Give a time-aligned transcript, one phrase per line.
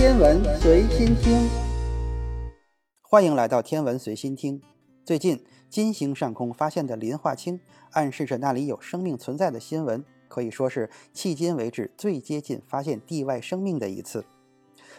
[0.00, 1.46] 天文随心听，
[3.02, 4.62] 欢迎来到天文随心听。
[5.04, 7.60] 最近，金星上空发现的磷化氢，
[7.90, 14.24] 暗示着那里有生命存在的新闻，可以说是迄今为止最接近发现地外生命的一次。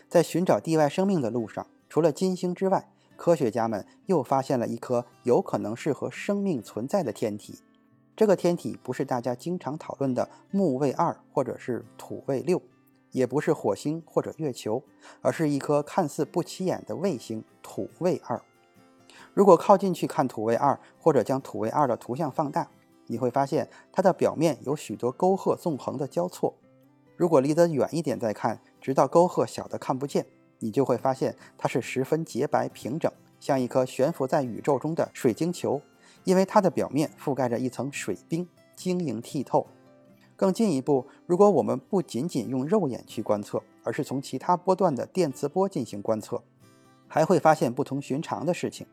[0.07, 7.57] 在寻找地外生命的路上，除了金星之外，科学家们又发现了一颗有可能适合生命存在的天体。
[8.15, 12.61] 这个天体不是大家经常讨论的木卫二或者是土卫六，
[13.11, 14.83] 也不是火星或者月球，
[15.21, 18.41] 而是一颗看似不起眼的卫星土卫二。
[19.33, 22.69] 如果靠近去看土卫二，或者将土卫二的图像放大，
[23.07, 26.53] 你会发现它的表面有许多沟壑纵横的交错。
[27.15, 30.25] 如果离得远一点再看，直到沟壑小的看不见，
[30.59, 35.81] 你就会发现它是十分洁白平整，像一颗悬浮在宇宙中的水晶球。
[36.23, 39.65] 因为它的表面覆盖着一层水冰，晶莹剔透。
[40.41, 46.41] 更进一步，如果我们不仅仅用肉眼去观测，而是从其他波段的电磁波进行观测，
[47.07, 48.87] 还会发现不同寻常的事情。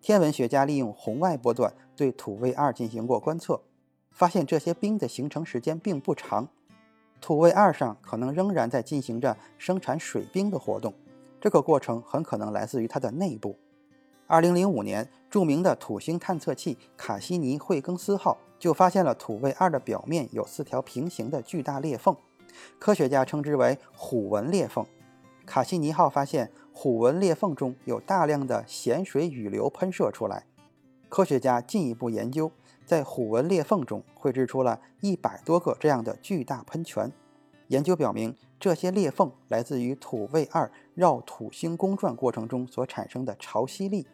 [0.00, 3.60] 天文学家利用红外波段对土卫二进行过观测，
[4.12, 6.46] 发现这些冰的形成时间并不长。
[7.20, 10.94] 土卫二上可能仍然在进行着生产水冰的活动，
[11.40, 13.58] 这个过程很可能来自于它的内部。
[14.26, 22.16] 二零零五年，著名的土星探测器卡西尼惠更斯号就发现了土卫二的表面有四条平行的巨大裂缝，
[22.78, 24.86] 科学家称之为虎纹裂缝。
[25.44, 30.46] 卡西尼号发现虎纹裂缝中有大量的咸水雨流喷射出来，
[31.10, 32.50] 科学家进一步研究，
[32.86, 37.12] 在虎纹裂缝中绘制出了一百多个这样的巨大喷泉。
[37.68, 44.06] 研究表明，这些裂缝来自于土卫二绕土星公转过程中所产生的潮汐力。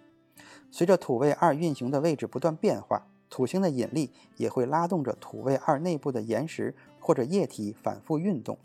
[0.71, 8.59] 随着土卫二运行的位置不断变化，土星的引力也会拉动着土卫二内部的岩石或者液体反复运动，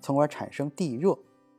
[0.00, 1.18] 从而产生地热。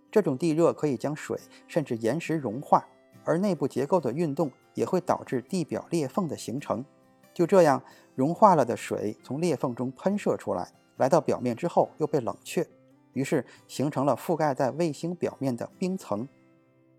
[0.10, 2.88] 这种地热可以将水甚至岩石融化，
[3.24, 6.84] 而内部结构的运动也会导致地表裂缝的形成。
[7.34, 7.84] 就这样，
[8.16, 12.66] 融化了的水从裂缝中喷射出来，来到表面之后又被冷却，
[13.14, 16.28] 于是形成了覆盖在卫星表面的冰层。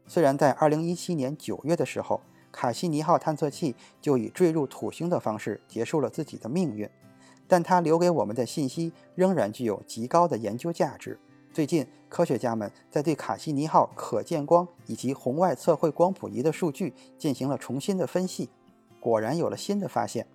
[0.07, 2.21] 虽然在2017年9月的时候，
[2.59, 6.91] 卡西尼号探测器就以坠入土星的方式结束了自己的命运，
[7.47, 11.17] 但它留给我们的信息仍然具有极高的研究价值。
[11.53, 18.51] 最近，科学家们在对卡西尼号可见光以及红外测绘光谱仪的数据进行了重新的分析，
[18.99, 20.27] 果然有了新的发现。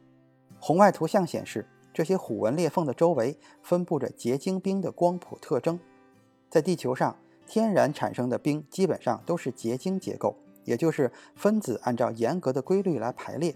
[0.62, 5.78] 红外图像显示，这些虎纹裂缝的周围分布着结晶冰的光谱特征。
[6.50, 10.38] 在地球上，天然产生的冰基本上都是结晶结构。
[10.66, 13.56] 也就是分子按照严格的规律来排列，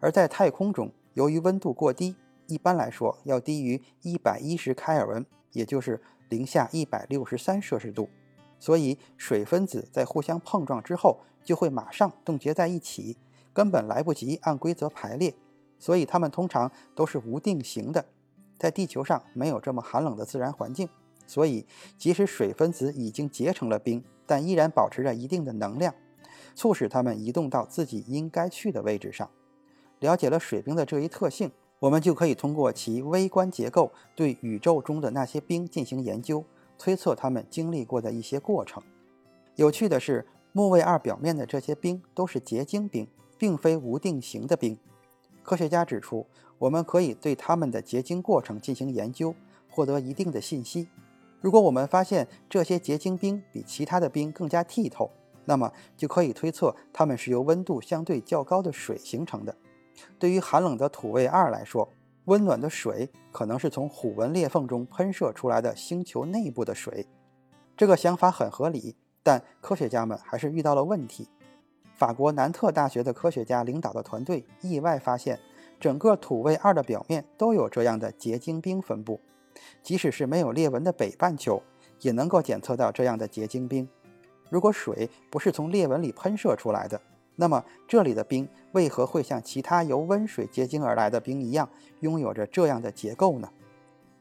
[0.00, 2.16] 而在太空中，由于温度过低，
[2.46, 8.08] 一般来说要低于一百一十开尔文，也就是零下一百六十三摄氏度，
[8.58, 13.16] 所以水分子在互相碰撞之后就会马上冻结在一起，
[13.52, 15.34] 根本来不及按规则排列，
[15.78, 18.04] 所以它们通常都是无定型的。
[18.58, 20.88] 在地球上没有这么寒冷的自然环境，
[21.26, 21.66] 所以
[21.98, 25.92] 即使水分子已经结成了冰，但依然保持着一定的能量。
[26.54, 29.28] 促使它们移动到自己应该去的位置上。
[30.00, 36.44] 了解了水冰的这一特性，我们就可以通过其微观结构对宇宙中的那些冰进行研究，
[36.78, 38.82] 推测它们经历过的一些过程。
[39.56, 43.06] 有趣的是，木卫二表面的这些冰都是结晶冰，
[43.38, 44.76] 并非无定型的冰。
[45.42, 46.26] 科学家指出，
[46.58, 49.34] 我们可以对它们的结晶过程进行研究，
[49.68, 50.88] 获得一定的信息。
[51.40, 55.10] 如果我们发现这些结晶冰比其他的冰更加剔透，
[55.44, 59.56] 那么就可以推测它们是由温度相对较高的水形成的。
[60.18, 61.88] 对于寒冷的土卫二来说，
[62.26, 67.06] 温暖的水可能是从虎纹裂缝中喷射出来的星球内部的水。
[67.76, 71.28] 这个想法很合理，但科学家们还是遇到了问题。
[71.94, 75.38] 法国南特大学的科学家领导的团队意外发现，
[75.78, 79.20] 整个土卫二的表面都有这样的结晶冰分布，
[79.82, 81.62] 即使是没有裂纹的北半球，
[82.00, 83.88] 也能够检测到这样的结晶冰。
[84.52, 87.00] 如果水不是从裂纹里喷射出来的，
[87.36, 91.66] 那么这里的冰为何会像其他由温水结晶而来的冰一样，
[92.00, 93.50] 拥有着这样的结构呢？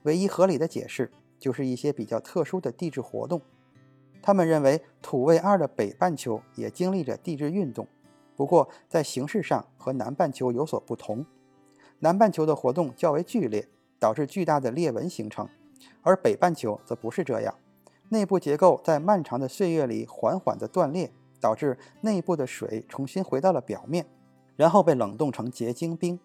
[0.04, 3.42] 唯一合理的解释就是一些比较特殊的地质活动。
[4.22, 7.86] 他们认为土卫二的北半球也经历着地质运动，
[8.38, 11.26] 不过在形式上和南半球有所不同。
[12.00, 13.68] 南半球的活动较为剧烈，
[14.00, 15.50] 导致巨大的裂纹形成，
[16.02, 17.54] 而北半球则不是这样。
[18.12, 24.06] 内部结构在漫长的岁月里缓缓地断裂，导致内部的水重新回到了表面，
[24.58, 26.20] 然后被冷冻成结晶冰。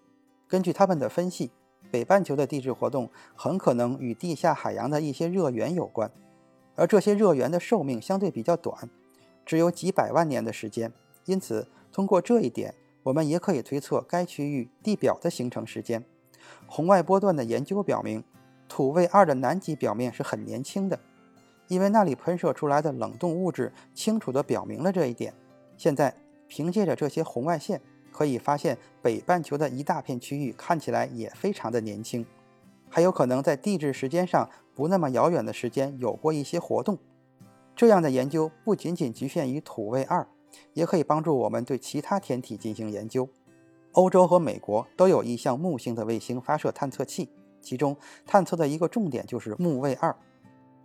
[0.48, 1.52] 根据他们的分析，
[1.92, 6.10] 北半球的地质活动很可能与地下海洋的一些热源有关。
[6.74, 8.90] 而这些热源的寿命相对比较短，
[9.44, 10.92] 只有几百万年的时间。
[11.26, 12.74] 因此，通过这一点，
[13.04, 16.04] 我们也可以推测该区域地表的形成时间。
[16.66, 18.24] 红外波段的研究表明，
[18.68, 20.98] 土卫二的南极表面是很年轻的，
[21.68, 25.32] 因为那里喷射出来的冷冻物质清楚地表明了这一点。
[25.76, 26.14] 现在，
[26.48, 27.80] 凭借着这些红外线，
[28.12, 32.24] 可以发现北半球的一大片区域看起来也非常的年轻，
[32.88, 36.98] 还有可能在地质时间上不那么遥远的时间有过一些活动。
[37.74, 40.26] 这样的研究不仅仅局限于土卫二，
[40.72, 43.28] 也可以帮助我们对其他天体进行研究。
[43.92, 47.28] 欧洲和美国都有意向木星的卫星发射探测器，
[47.60, 50.16] 其中探测的一个重点就是木卫二。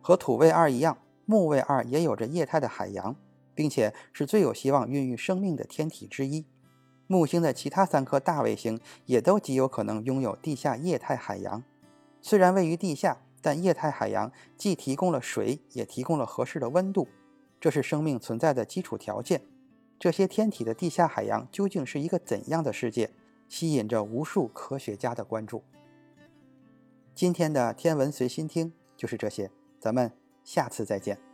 [0.02, 3.16] 和土卫二一样，木卫二也有着液态的海洋。
[3.54, 6.46] 并且是最有希望孕育生命的天体之一。
[7.08, 11.64] 木星的其他三颗大卫星也都极有可能拥有地下液态海洋。
[12.22, 17.08] 虽然位于地下，但液态海洋既提供了水，也提供了合适的温度，
[17.60, 19.42] 这是生命存在的基础条件。
[20.00, 23.12] 这些天体的地下海洋究竟是一个怎样的世界，
[23.50, 25.64] 吸引着无数科学家的关注。
[27.14, 29.52] 今天的天文随心听就是这些，
[29.82, 30.12] 咱们
[30.44, 31.31] 下次再见。